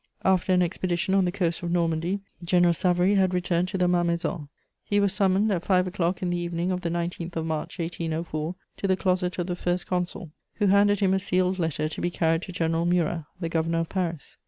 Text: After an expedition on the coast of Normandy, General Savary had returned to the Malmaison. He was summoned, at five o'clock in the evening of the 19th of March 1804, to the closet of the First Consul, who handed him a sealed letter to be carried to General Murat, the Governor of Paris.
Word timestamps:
After 0.25 0.51
an 0.51 0.63
expedition 0.63 1.13
on 1.13 1.25
the 1.25 1.31
coast 1.31 1.61
of 1.61 1.69
Normandy, 1.69 2.21
General 2.43 2.73
Savary 2.73 3.13
had 3.13 3.35
returned 3.35 3.67
to 3.67 3.77
the 3.77 3.87
Malmaison. 3.87 4.49
He 4.83 4.99
was 4.99 5.13
summoned, 5.13 5.51
at 5.51 5.61
five 5.63 5.85
o'clock 5.85 6.23
in 6.23 6.31
the 6.31 6.39
evening 6.39 6.71
of 6.71 6.81
the 6.81 6.89
19th 6.89 7.35
of 7.35 7.45
March 7.45 7.77
1804, 7.77 8.55
to 8.77 8.87
the 8.87 8.97
closet 8.97 9.37
of 9.37 9.45
the 9.45 9.55
First 9.55 9.85
Consul, 9.85 10.31
who 10.55 10.65
handed 10.65 11.01
him 11.01 11.13
a 11.13 11.19
sealed 11.19 11.59
letter 11.59 11.87
to 11.87 12.01
be 12.01 12.09
carried 12.09 12.41
to 12.41 12.51
General 12.51 12.87
Murat, 12.87 13.25
the 13.39 13.47
Governor 13.47 13.81
of 13.81 13.89
Paris. 13.89 14.37